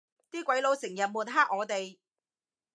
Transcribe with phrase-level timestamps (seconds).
[0.31, 1.99] 啲鬼佬成日抹黑我哋